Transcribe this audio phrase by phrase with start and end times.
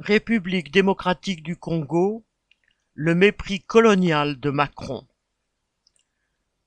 [0.00, 2.24] République démocratique du Congo,
[2.94, 5.06] le mépris colonial de Macron.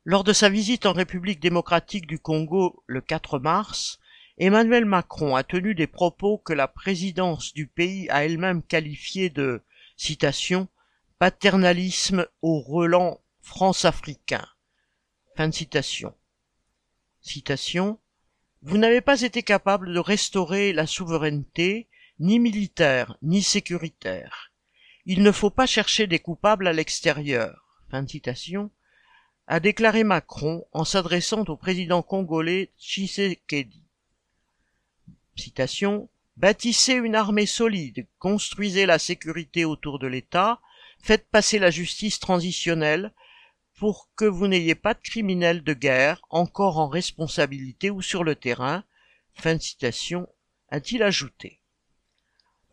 [0.05, 3.99] Lors de sa visite en République démocratique du Congo le 4 mars,
[4.37, 9.61] Emmanuel Macron a tenu des propos que la présidence du pays a elle-même qualifiés de,
[9.97, 10.69] citation,
[11.19, 14.47] paternalisme au relent france-africain.
[15.35, 16.15] Fin de citation.
[17.19, 17.99] Citation.
[18.61, 21.89] Vous n'avez pas été capable de restaurer la souveraineté,
[22.19, 24.51] ni militaire, ni sécuritaire.
[25.05, 27.77] Il ne faut pas chercher des coupables à l'extérieur.
[29.47, 33.83] A déclaré Macron en s'adressant au président congolais Tshisekedi.
[35.35, 40.61] Citation Bâtissez une armée solide, construisez la sécurité autour de l'État,
[41.01, 43.11] faites passer la justice transitionnelle
[43.79, 48.35] pour que vous n'ayez pas de criminels de guerre encore en responsabilité ou sur le
[48.35, 48.83] terrain.
[49.33, 50.27] Fin de citation,
[50.69, 51.59] a-t-il ajouté.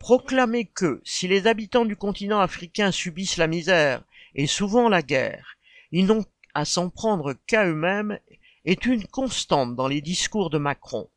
[0.05, 4.03] Proclamer que, si les habitants du continent africain subissent la misère
[4.35, 5.57] et souvent la guerre,
[5.91, 8.19] ils n'ont à s'en prendre qu'à eux-mêmes
[8.65, 11.09] est une constante dans les discours de Macron.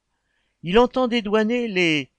[0.63, 2.11] Il entend dédouaner les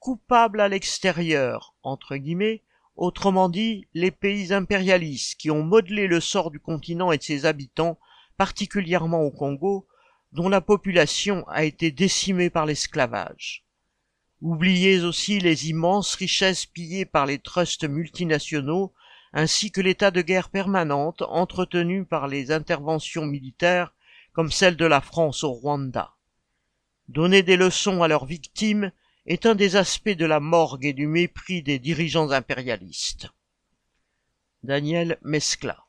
[0.00, 2.62] coupables à l'extérieur, entre guillemets,
[2.94, 7.46] autrement dit les pays impérialistes qui ont modelé le sort du continent et de ses
[7.46, 7.98] habitants,
[8.36, 9.88] particulièrement au Congo,
[10.32, 13.64] dont la population a été décimée par l'esclavage.
[14.40, 18.92] Oubliez aussi les immenses richesses pillées par les trusts multinationaux,
[19.32, 23.92] ainsi que l'état de guerre permanente entretenu par les interventions militaires
[24.32, 26.14] comme celle de la France au Rwanda.
[27.08, 28.92] Donner des leçons à leurs victimes
[29.26, 33.28] est un des aspects de la morgue et du mépris des dirigeants impérialistes.
[34.62, 35.87] Daniel Mescla